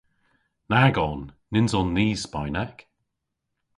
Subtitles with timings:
[0.71, 1.21] Nag on.
[1.51, 2.75] Nyns on ni Spaynek.